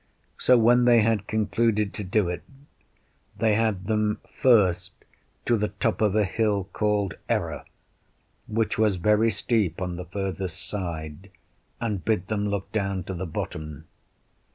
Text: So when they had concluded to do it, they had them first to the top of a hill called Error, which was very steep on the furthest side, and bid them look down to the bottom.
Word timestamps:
So 0.39 0.57
when 0.57 0.85
they 0.85 1.01
had 1.01 1.27
concluded 1.27 1.93
to 1.93 2.03
do 2.03 2.27
it, 2.27 2.41
they 3.37 3.53
had 3.53 3.85
them 3.85 4.19
first 4.41 4.93
to 5.45 5.55
the 5.57 5.67
top 5.67 6.01
of 6.01 6.15
a 6.15 6.23
hill 6.25 6.63
called 6.73 7.13
Error, 7.29 7.65
which 8.47 8.79
was 8.79 8.95
very 8.95 9.29
steep 9.29 9.79
on 9.79 9.97
the 9.97 10.05
furthest 10.05 10.59
side, 10.67 11.29
and 11.79 12.03
bid 12.03 12.29
them 12.29 12.49
look 12.49 12.71
down 12.71 13.03
to 13.03 13.13
the 13.13 13.27
bottom. 13.27 13.85